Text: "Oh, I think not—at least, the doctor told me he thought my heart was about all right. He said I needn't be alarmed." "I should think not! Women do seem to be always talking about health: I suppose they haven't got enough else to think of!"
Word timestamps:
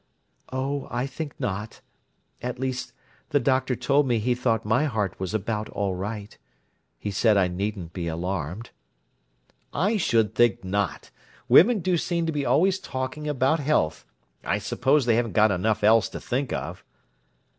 "Oh, 0.51 0.87
I 0.89 1.05
think 1.05 1.39
not—at 1.39 2.57
least, 2.57 2.91
the 3.29 3.39
doctor 3.39 3.75
told 3.75 4.07
me 4.07 4.17
he 4.17 4.33
thought 4.33 4.65
my 4.65 4.85
heart 4.85 5.19
was 5.19 5.35
about 5.35 5.69
all 5.69 5.93
right. 5.93 6.35
He 6.97 7.11
said 7.11 7.37
I 7.37 7.47
needn't 7.47 7.93
be 7.93 8.07
alarmed." 8.07 8.71
"I 9.71 9.97
should 9.97 10.33
think 10.33 10.63
not! 10.63 11.11
Women 11.47 11.81
do 11.81 11.97
seem 11.97 12.25
to 12.25 12.31
be 12.31 12.47
always 12.47 12.79
talking 12.79 13.27
about 13.27 13.59
health: 13.59 14.03
I 14.43 14.57
suppose 14.57 15.05
they 15.05 15.17
haven't 15.17 15.33
got 15.33 15.51
enough 15.51 15.83
else 15.83 16.09
to 16.09 16.19
think 16.19 16.51
of!" 16.51 16.83